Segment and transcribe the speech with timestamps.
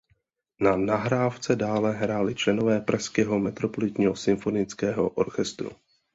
[0.59, 5.69] Na nahrávce dále hráli členové Pražského metropolitního symfonického orchestru.